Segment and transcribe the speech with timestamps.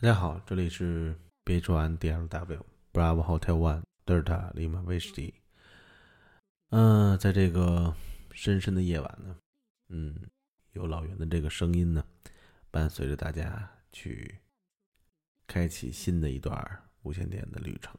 [0.00, 1.12] 大家好，这里是
[1.44, 2.60] BH1 DLW
[2.92, 5.32] Bravo Hotel One Delta Lima Whiskey。
[6.70, 7.96] 嗯，在这个
[8.30, 9.36] 深深的夜晚呢，
[9.88, 10.14] 嗯，
[10.70, 12.04] 有老袁的这个声音呢，
[12.70, 14.38] 伴随着大家去
[15.48, 17.92] 开启新的一段无线电的旅程。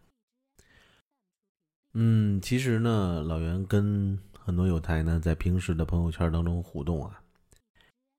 [1.96, 7.22] 嗯，其实呢，老袁跟很多有台呢，在平时的朋友圈当中互动啊，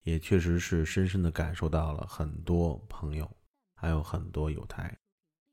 [0.02, 3.26] 也确实是深深的感受到了很多朋友。
[3.80, 4.94] 还有很多有台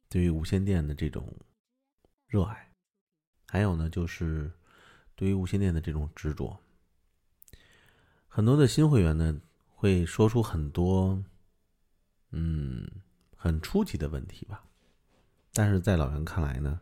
[0.10, 1.34] 对于无线电的这种
[2.28, 2.74] 热爱，
[3.46, 4.52] 还有呢，就是
[5.16, 6.60] 对于无线电的这种执着。
[8.28, 9.40] 很多的新会员呢，
[9.70, 11.24] 会说出很多
[12.32, 12.86] 嗯
[13.34, 14.66] 很初级的问题吧，
[15.54, 16.82] 但是在老袁看来呢，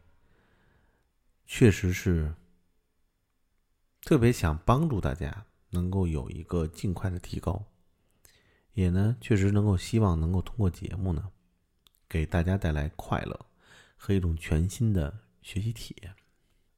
[1.46, 2.34] 确实是
[4.02, 7.64] 特别想帮助大家能够有一个尽快的提高，
[8.74, 11.32] 也呢，确实能够希望能够通过节目呢。
[12.08, 13.48] 给大家带来快乐
[13.98, 16.16] 和一种全新的学习体验，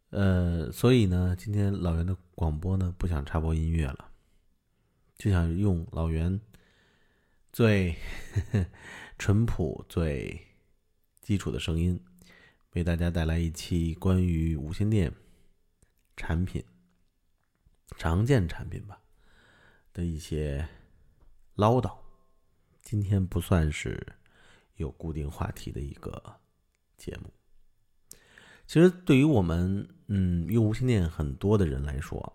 [0.09, 4.11] 呃，所以呢，今天老袁的广播呢不想插播音乐了，
[5.17, 6.39] 就想用老袁
[7.51, 7.95] 最
[9.19, 10.47] 淳朴、最
[11.21, 12.01] 基础的声音，
[12.71, 15.13] 为大家带来一期关于无线电
[16.15, 16.63] 产品、
[17.97, 19.01] 常见产品吧
[19.93, 20.67] 的一些
[21.55, 21.97] 唠叨。
[22.81, 24.16] 今天不算是。
[24.77, 26.21] 有固定话题的一个
[26.97, 27.31] 节目。
[28.65, 32.33] 其实，对于我们嗯用无线电很多的人来说，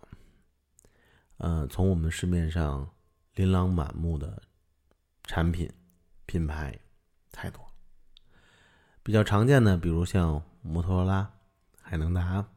[1.38, 2.88] 嗯，从我们市面上
[3.34, 4.42] 琳琅满目的
[5.24, 5.70] 产品
[6.24, 6.78] 品牌
[7.30, 7.62] 太多。
[9.02, 11.30] 比较常见的，比如像摩托罗拉、
[11.80, 12.48] 海能达、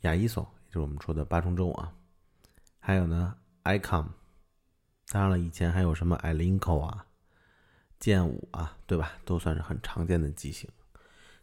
[0.00, 1.94] 雅伊索，也就是我们说的八重洲啊，
[2.78, 4.08] 还有呢，icom，
[5.10, 7.06] 当然了，以前还有什么 iLinko 啊。
[8.00, 9.12] 剑舞啊，对吧？
[9.26, 10.68] 都算是很常见的机型。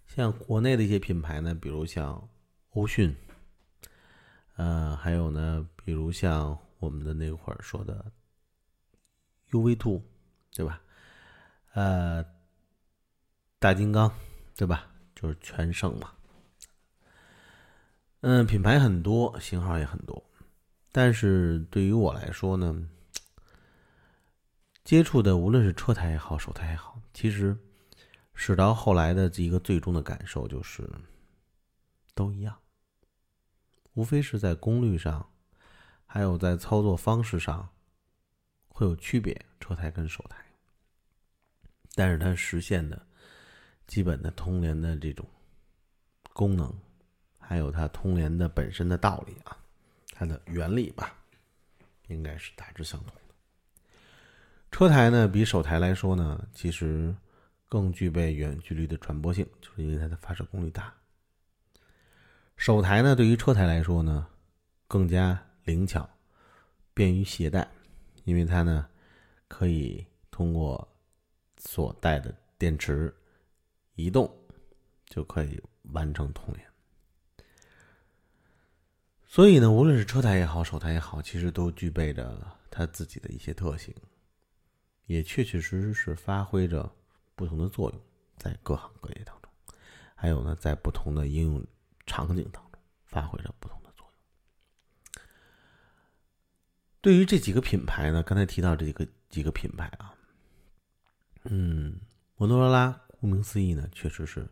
[0.08, 2.28] 像国内的一些品牌呢，比如像
[2.72, 3.16] 欧讯，
[4.56, 8.12] 呃，还有呢，比如像我们的那会儿说的
[9.52, 10.02] UV Two，
[10.52, 10.82] 对吧？
[11.74, 12.26] 呃，
[13.60, 14.12] 大金刚，
[14.56, 14.90] 对吧？
[15.16, 16.12] 就是全胜嘛。
[18.22, 20.24] 嗯，品牌很多，型号也很多，
[20.92, 22.90] 但是对于我来说呢。
[24.88, 27.58] 接触的无论是车台也好，手台也好，其实
[28.34, 30.90] 使到后来的一个最终的感受就是，
[32.16, 32.58] 都一样，
[33.96, 35.30] 无非是在功率上，
[36.06, 37.68] 还有在操作方式上
[38.70, 40.38] 会有区别，车台跟手台，
[41.94, 43.06] 但是它实现的
[43.88, 45.28] 基本的通联的这种
[46.32, 46.74] 功能，
[47.38, 49.58] 还有它通联的本身的道理啊，
[50.14, 51.14] 它的原理吧，
[52.08, 53.14] 应该是大致相同。
[54.78, 57.12] 车台呢，比手台来说呢，其实
[57.68, 60.94] 更具备远距离的传播性，就是因为它的发射功率大。
[62.58, 64.28] 手台呢，对于车台来说呢，
[64.88, 66.08] 更加灵巧，
[66.94, 67.68] 便于携带，
[68.24, 68.88] 因为它呢
[69.48, 70.88] 可以通过
[71.58, 73.12] 所带的电池
[73.96, 74.32] 移动，
[75.08, 75.60] 就可以
[75.92, 76.64] 完成通联。
[79.26, 82.40] 所以呢，无论是车台也好，手台也好，其实都具备着
[82.70, 83.92] 它自己的一些特性。
[85.08, 86.90] 也确确实实是发挥着
[87.36, 88.00] 不同的作用，
[88.38, 89.52] 在各行各业当中，
[90.14, 91.66] 还有呢，在不同的应用
[92.06, 95.24] 场景当中发挥着不同的作用。
[97.02, 100.14] 对于这几个品牌呢，刚才提到这几个几个品牌啊，
[101.44, 102.00] 嗯，
[102.36, 104.48] 摩托罗拉，顾名思义呢，确实是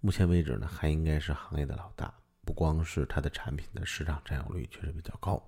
[0.00, 2.12] 目前为止呢，还应该是行业的老大。
[2.44, 5.40] 不光是它的产品的市场占有率确实比较高，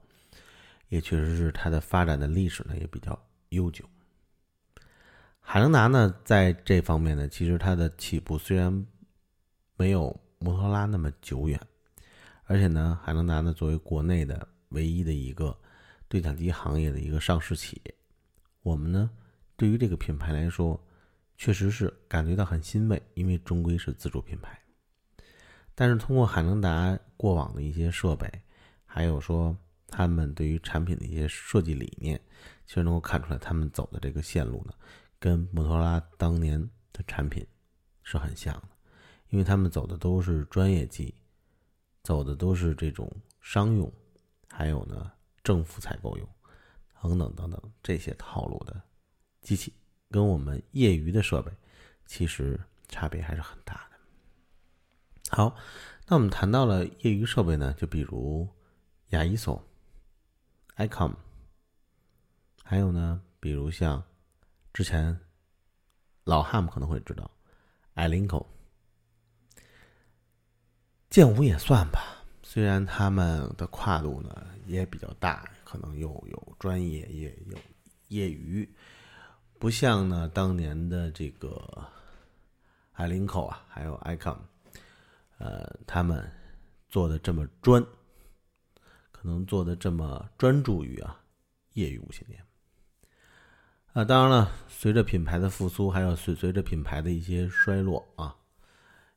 [0.88, 3.84] 也确实是它的发展的历史呢也比较悠久。
[5.46, 8.86] 海能达呢，在这方面呢，其实它的起步虽然
[9.76, 11.60] 没有摩托罗拉那么久远，
[12.46, 15.56] 而且呢，海能达呢作为国内的唯一的一个
[16.08, 17.94] 对讲机行业的一个上市企业，
[18.62, 19.08] 我们呢
[19.54, 20.82] 对于这个品牌来说，
[21.36, 24.58] 确实是感觉到很欣慰，因为终归是自主品牌。
[25.74, 28.28] 但是通过海能达过往的一些设备，
[28.86, 29.56] 还有说
[29.88, 32.20] 他们对于产品的一些设计理念，
[32.66, 34.72] 其实能够看出来他们走的这个线路呢。
[35.24, 36.60] 跟摩托罗拉当年
[36.92, 37.46] 的产品
[38.02, 38.68] 是很像的，
[39.30, 41.14] 因为他们走的都是专业机，
[42.02, 43.10] 走的都是这种
[43.40, 43.90] 商用，
[44.50, 45.10] 还有呢
[45.42, 46.28] 政府采购用，
[47.00, 48.78] 等等等等这些套路的
[49.40, 49.72] 机器，
[50.10, 51.50] 跟我们业余的设备
[52.04, 52.60] 其实
[52.90, 53.96] 差别还是很大的。
[55.30, 55.56] 好，
[56.06, 58.46] 那我们谈到了业余设备呢，就比如
[59.08, 59.66] 雅伊索、
[60.76, 61.14] icom，
[62.62, 64.04] 还有呢，比如像。
[64.74, 65.16] 之前，
[66.24, 67.30] 老汉姆可能会知道，
[67.94, 68.44] 艾林口、
[71.08, 72.24] 剑舞也算吧。
[72.42, 77.56] 虽然他们的跨度呢也比较大，可能又有专业也有
[78.08, 78.68] 业余，
[79.60, 81.88] 不像呢当年的这个
[82.94, 84.36] 艾林口啊，还有 icon，
[85.38, 86.28] 呃，他们
[86.88, 87.80] 做的这么专，
[89.12, 91.20] 可能做的这么专注于啊
[91.74, 92.44] 业余无线电。
[93.94, 98.34] 啊，当然了，随着品牌的复苏，还有随随着品牌的一些衰落啊，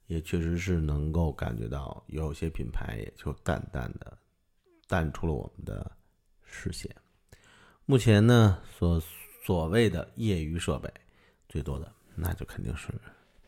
[0.05, 4.15] 也确实是能够感觉到有些品牌也就淡淡的
[4.87, 5.91] 淡出了我们的
[6.43, 6.95] 视线。
[7.87, 9.01] 目前呢，所
[9.43, 10.93] 所谓的业余设备
[11.49, 12.89] 最多的，那就肯定是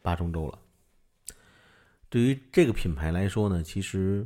[0.02, 0.58] 八中洲了。
[2.10, 4.26] 对于这个品牌来说呢，其实，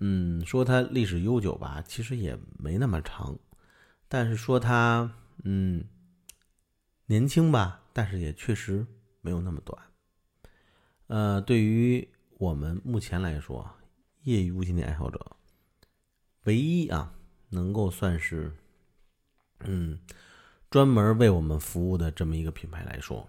[0.00, 3.38] 嗯，说它历史悠久吧，其实也没那么长，
[4.08, 5.12] 但是说它，
[5.44, 5.84] 嗯。
[7.10, 8.86] 年轻吧，但是也确实
[9.22, 9.82] 没有那么短。
[11.06, 12.06] 呃，对于
[12.36, 13.66] 我们目前来说，
[14.24, 15.36] 业余无线电爱好者，
[16.44, 17.14] 唯一啊
[17.48, 18.54] 能够算是，
[19.60, 19.98] 嗯，
[20.68, 23.26] 专门为我们服务的这么一个品牌来说，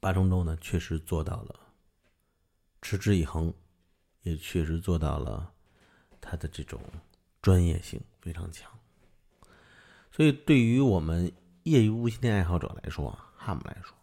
[0.00, 1.60] 八重洲呢确实做到了
[2.80, 3.52] 持之以恒，
[4.22, 5.52] 也确实做到了
[6.18, 6.80] 它的这种
[7.42, 8.75] 专业性非常强。
[10.16, 11.30] 所以，对于我们
[11.64, 13.94] 业余无线电爱好者来说，哈姆来说，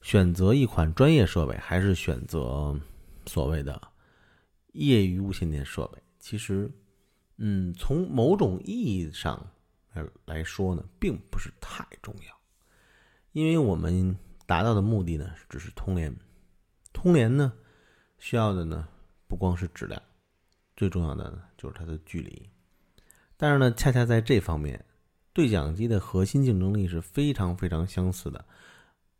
[0.00, 2.74] 选择一款专业设备还是选择
[3.26, 3.78] 所谓的
[4.72, 6.72] 业余无线电设备，其实，
[7.36, 9.46] 嗯，从某种意义上
[9.92, 12.34] 来来说呢，并不是太重要，
[13.32, 14.16] 因为我们
[14.46, 16.16] 达到的目的呢，只是通联。
[16.94, 17.52] 通联呢，
[18.18, 18.88] 需要的呢，
[19.28, 20.00] 不光是质量，
[20.78, 22.48] 最重要的呢，就是它的距离。
[23.36, 24.82] 但是呢，恰恰在这方面。
[25.32, 28.44] 对讲机的核心竞争力是非常非常相似的，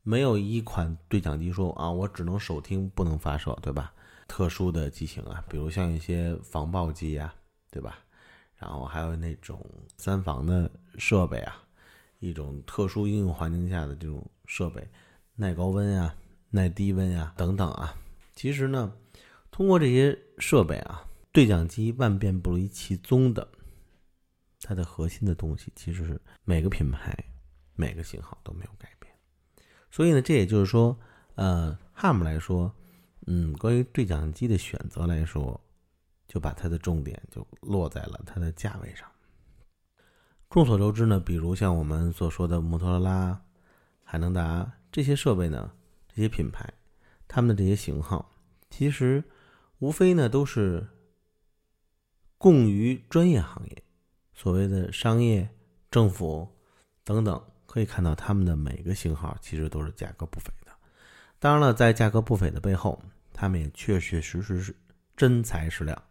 [0.03, 3.93] 没有一款对讲机说啊，我只能手听不能发射，对吧？
[4.27, 7.33] 特殊的机型啊，比如像一些防爆机呀，
[7.71, 7.99] 对吧？
[8.57, 9.65] 然后还有那种
[9.97, 11.63] 三防的设备啊，
[12.19, 14.87] 一种特殊应用环境下的这种设备，
[15.37, 16.15] 耐高温呀、
[16.51, 17.95] 耐低温呀等等啊。
[18.35, 18.93] 其实呢，
[19.51, 23.47] 通过这些设备啊，对讲机万变不离其宗的。
[24.63, 27.17] 它的核心的东西其实是每个品牌、
[27.75, 29.13] 每个型号都没有改变，
[29.91, 30.99] 所以呢，这也就是说，
[31.35, 32.73] 呃，汉姆来说，
[33.27, 35.59] 嗯，关于对讲机的选择来说，
[36.29, 39.11] 就把它的重点就落在了它的价位上。
[40.51, 43.41] 众所周知呢，比如像我们所说的摩托罗拉、
[44.05, 45.73] 海能达这些设备呢，
[46.09, 46.69] 这些品牌，
[47.27, 48.31] 他们的这些型号，
[48.69, 49.25] 其实
[49.79, 50.87] 无非呢都是
[52.37, 53.83] 供于专业行业。
[54.41, 55.47] 所谓的商业、
[55.91, 56.49] 政府
[57.05, 60.73] 等等，可以看到他们的每个型号其实都是价格不菲的。
[61.39, 62.99] 当然了，在价格不菲的背后，
[63.35, 64.75] 他们也确确实实是
[65.15, 66.03] 真材实料，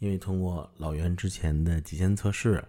[0.00, 2.60] 因为通过老袁之前的极限测试，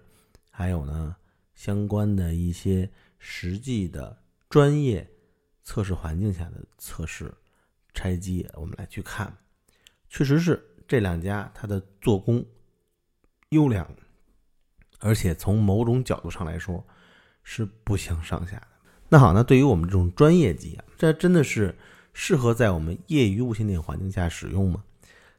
[0.51, 1.15] 还有呢
[1.55, 2.87] 相关的一些
[3.17, 4.15] 实际的
[4.51, 5.09] 专业
[5.63, 7.33] 测试环境下的测试
[7.95, 9.35] 拆机，我们来去看，
[10.09, 12.45] 确实是这两家它的做工
[13.49, 13.91] 优良。
[15.01, 16.85] 而且从某种角度上来说，
[17.43, 18.67] 是不相上下的。
[19.09, 21.75] 那好，那对于我们这种专业机啊，这真的是
[22.13, 24.83] 适合在我们业余无线电环境下使用吗？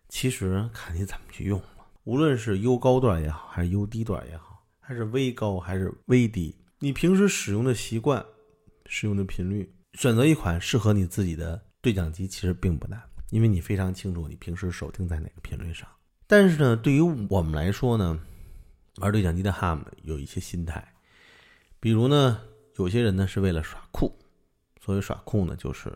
[0.08, 1.66] 其实看你怎么去用了。
[2.04, 8.22] 无论是优高段也好，还是优低段也好，还是微高还是微低，你平时使用的习惯、
[8.86, 15.88] 使用的频率，选择一款适合你自己的对讲机，其实并不难，因为你非常清楚你平时手听在哪个频率上。
[16.26, 18.18] 但是呢，对于我们来说呢？
[18.96, 20.86] 玩对讲机的 HAM 有一些心态，
[21.80, 22.40] 比如呢，
[22.76, 24.14] 有些人呢是为了耍酷，
[24.80, 25.90] 所谓耍酷呢，就是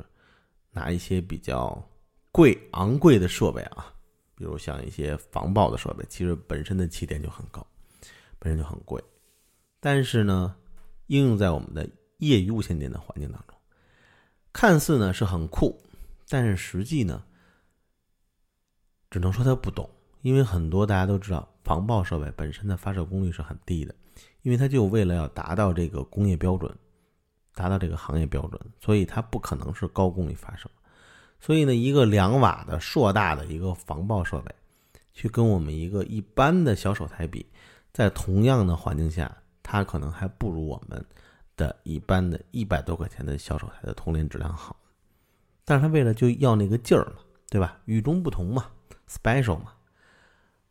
[0.70, 1.86] 拿一些比较
[2.32, 3.92] 贵昂贵的设备啊，
[4.34, 7.66] 比如像一些防爆的设备，其实本身的起点就很高，
[8.38, 9.02] 本身就很贵，
[9.78, 10.56] 但是呢，
[11.08, 11.88] 应用在我们的
[12.18, 13.56] 业余无线电的环境当中，
[14.54, 15.78] 看似呢是很酷，
[16.28, 17.22] 但是实际呢，
[19.10, 19.88] 只能说他不懂。
[20.26, 23.94] 因为很多大家都知道，防爆设备本身的发射功率是很低的，
[24.42, 26.68] 因为它就为了要达到这个工业标准，
[27.54, 30.68] 达到这个行业标准，所以它不可能是高功率发射。
[31.38, 34.52] 所以呢，一个两瓦的硕大的一个防爆设备，
[35.14, 37.46] 去跟我们一个一般的小手台比，
[37.92, 41.06] 在同样的环境下，它可能还不如我们
[41.56, 44.74] 的一般的一百多块钱的小手台的通联质量好。
[45.64, 47.18] 但是它为了就要那个劲儿嘛，
[47.48, 47.78] 对吧？
[47.84, 48.66] 与众不同嘛
[49.08, 49.72] ，special 嘛。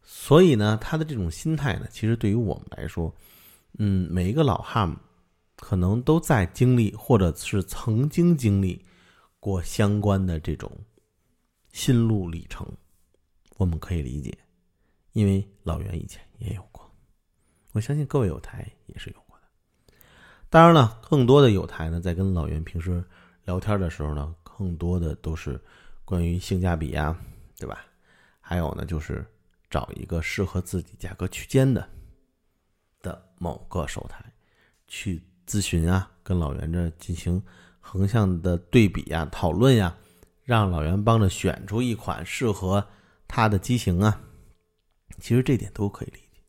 [0.06, 3.14] 所以呢，他的这种心态呢，其实对于我们来说，
[3.80, 4.96] 嗯，每一个老汉
[5.58, 8.86] 可能都在经历，或者是曾经经历
[9.40, 10.72] 过相关的这种
[11.72, 12.66] 心路历程，
[13.58, 14.38] 我们可以理解，
[15.14, 16.90] 因为老袁以前也有过，
[17.74, 19.44] 我相信各位有台也是有过的。
[20.50, 23.04] 当然了，更多的有台呢，在跟老袁平时
[23.44, 25.60] 聊天的时候呢，更多的都是
[26.06, 27.18] 关于性价比呀，
[27.58, 27.86] 对吧？
[28.40, 29.26] 还有呢，就是
[29.76, 31.90] 找一个适合自己价格区间的
[33.02, 34.24] 的某个手台
[34.88, 35.22] 去。
[35.48, 37.40] 咨询啊，跟老袁这进行
[37.80, 39.96] 横向的对比呀、讨论呀，
[40.44, 42.84] 让老袁帮着选出一款适合
[43.28, 44.20] 他的机型啊。
[45.20, 46.42] 其实这点都可以理解。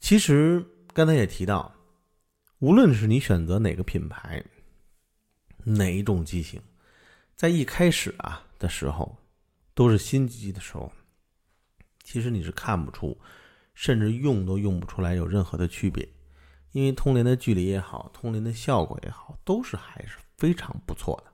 [0.00, 1.72] 其实刚才也提到，
[2.58, 4.44] 无论是你选择哪个品牌、
[5.62, 6.60] 哪一种机型，
[7.36, 9.16] 在一开始啊的时候，
[9.74, 10.92] 都是新机的时候，
[12.12, 13.18] 其实你是看不出，
[13.72, 16.06] 甚至用都用不出来有任何的区别。
[16.72, 21.32] 因为通联的距离也好，通联的效果也好，都是还是非常不错的。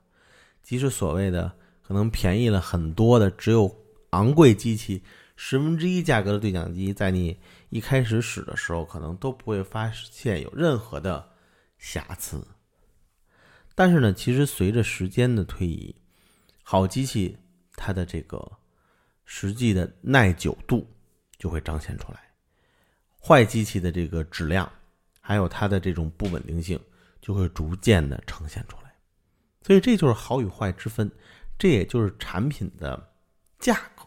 [0.63, 3.69] 即使所谓的可能便宜了很多的，只有
[4.11, 5.03] 昂贵机器
[5.35, 7.37] 十分之一价格的对讲机，在你
[7.69, 11.29] 一开始使的时候，可能都不会发现有任何的
[11.77, 12.41] 瑕疵。
[13.75, 15.93] 但是呢，其实随着时间的推移，
[16.63, 17.37] 好机器
[17.75, 18.58] 它的这个
[19.31, 20.89] 实际的耐久度
[21.37, 22.19] 就会彰显出来，
[23.21, 24.69] 坏机器的这个质量。
[25.21, 26.79] 还有它的这种不稳定性，
[27.21, 28.91] 就会逐渐的呈现出来，
[29.61, 31.09] 所以这就是好与坏之分，
[31.59, 33.11] 这也就是产品的
[33.59, 34.03] 价格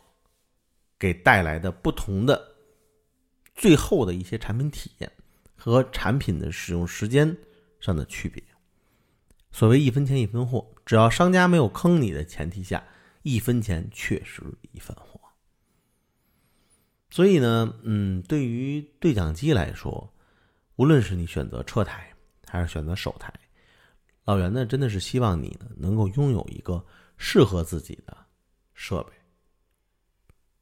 [0.98, 2.56] 给带来的不同的
[3.54, 5.12] 最后的一些产品体验
[5.54, 7.36] 和产品的使用时间
[7.78, 8.42] 上的区别。
[9.52, 12.84] 所谓一分钱一分货，只要商家没有坑你的前提下，
[13.22, 15.11] 一分钱确实一分货。
[17.12, 20.12] 所以呢，嗯，对于对讲机来说。
[20.76, 22.10] 无论是你选择车台
[22.48, 23.32] 还是选择手台，
[24.24, 26.82] 老袁呢真的是希望你呢能够拥有一个
[27.18, 28.16] 适合自己的
[28.72, 29.12] 设备。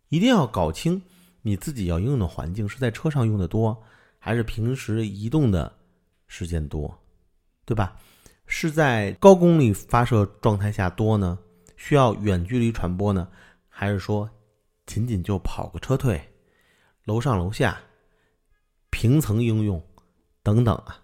[0.08, 1.00] 一定要搞清
[1.42, 3.80] 你自己要应用的环境是在车上用的多，
[4.18, 5.72] 还是平时移动的
[6.26, 6.92] 时间多，
[7.64, 7.96] 对吧？
[8.46, 11.38] 是在高功率发射状态下多呢？
[11.76, 13.28] 需要远距离传播呢？
[13.68, 14.28] 还是说
[14.86, 16.20] 仅仅就跑个车退，
[17.10, 17.76] 楼上楼下
[18.90, 19.82] 平层应用？
[20.44, 21.02] 等等啊，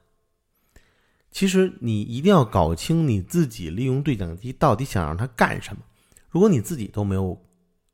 [1.33, 5.83] 其实你一定要搞清你自己利用对讲机到底想让它干什么。
[6.29, 7.37] 如果你自己都没有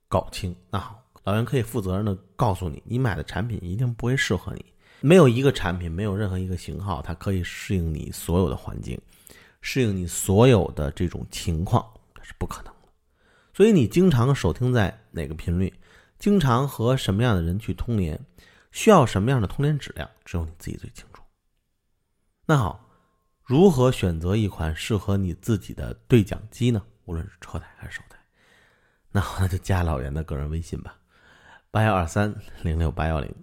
[0.08, 4.62] 搞清，那好，老袁可以负责任的告诉你，你买的产品一定不会适合你。
[5.00, 9.00] 没有一个产品，没有任何一个型号，它可以适应你所有的环境，
[9.62, 11.82] 适应你所有的这种情况，
[12.14, 12.88] 这是不可能的。
[13.54, 15.72] 所以你经常收听在哪个频率，
[16.22, 18.16] 经常和什么样的人去通联，
[18.70, 21.20] 需要什么样的通联质量，只有你自己最清楚。
[22.46, 22.88] 那好，
[23.42, 26.80] 如何选择一款适合你自己的对讲机呢？
[27.06, 28.16] 无论是车台还是手台，
[29.10, 30.96] 那好，那就加老袁的个人微信吧，
[31.72, 33.34] 八幺二三零六八幺零，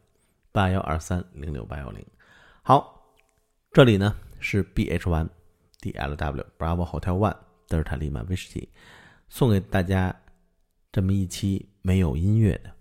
[0.54, 2.02] 八幺二三零六八幺零。
[2.62, 3.14] 好，
[3.74, 5.28] 这里呢是 B H One
[5.82, 7.36] D L W Bravo Hotel One
[7.68, 8.70] 德尔塔利曼威士忌，
[9.28, 10.18] 送给大家
[10.94, 12.72] 这么一期没有音乐的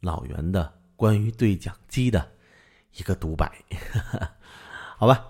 [0.00, 2.30] 老袁的关于对讲机的
[2.96, 3.50] 一个独白，
[4.98, 5.26] 好吧。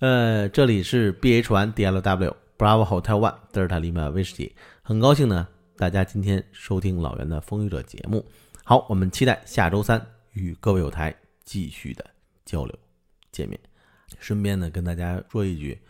[0.00, 8.24] 呃，这里是 B H One D L W Bravo Hotel One 德尔塔利曼威士忌，很高兴呢，大家今天收听老袁的风雨者节目。
[8.64, 11.14] 好，我们期待下周三与各位有台
[11.44, 12.04] 继续的
[12.44, 12.78] 交流
[13.32, 13.58] 见面。
[14.18, 15.80] 顺便呢，跟大家说一句，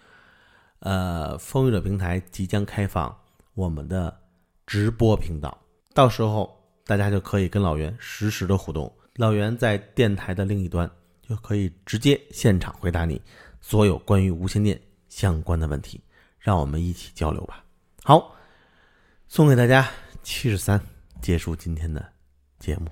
[0.80, 3.16] 呃，风雨者平台即将开放
[3.54, 4.16] 我们的
[4.66, 5.56] 直播频道，
[5.94, 10.90] 到时候大家就可以跟老袁实时的互动，老袁在电台的另一端
[11.22, 13.22] 就可以直接现场回答你。
[13.60, 15.98] 所有关于无线电相关的问题，
[16.38, 17.64] 让我们一起交流吧。
[18.02, 18.36] 好，
[19.28, 19.88] 送给大家
[20.22, 20.78] 七十三，
[21.22, 22.04] 结束今天的
[22.58, 22.88] 节目。